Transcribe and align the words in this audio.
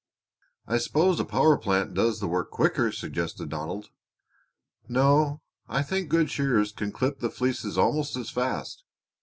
"I 0.65 0.79
suppose 0.79 1.19
a 1.19 1.23
power 1.25 1.59
plant 1.59 1.93
does 1.93 2.19
the 2.19 2.27
work 2.27 2.49
quicker," 2.49 2.91
suggested 2.91 3.49
Donald. 3.49 3.91
"No, 4.89 5.41
I 5.69 5.83
think 5.83 6.09
good 6.09 6.31
shearers 6.31 6.71
can 6.71 6.91
clip 6.91 7.19
the 7.19 7.29
fleeces 7.29 7.77
almost 7.77 8.15
as 8.17 8.31
fast. 8.31 8.83